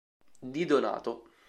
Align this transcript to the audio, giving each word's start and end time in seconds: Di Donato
Di 0.49 0.65
Donato 0.65 1.29